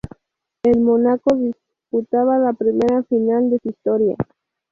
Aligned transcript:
El 0.63 0.81
Mónaco 0.81 1.35
disputaba 1.37 2.39
la 2.39 2.53
primera 2.53 3.03
final 3.03 3.51
de 3.51 3.59
su 3.59 3.69
historia. 3.69 4.15